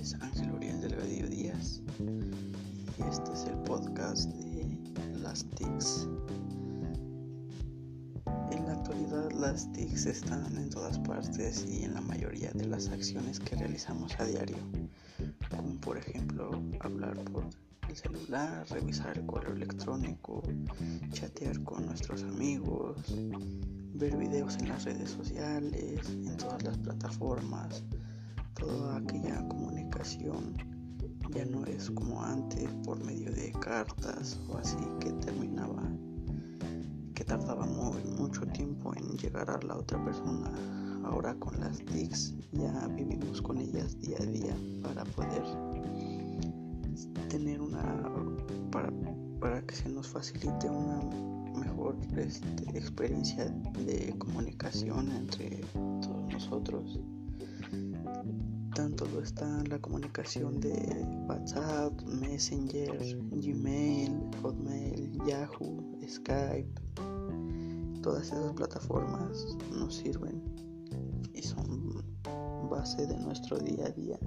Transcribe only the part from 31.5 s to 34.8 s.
es como antes por medio de cartas o así